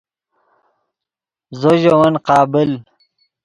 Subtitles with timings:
[1.59, 2.71] زو ژے ون قابل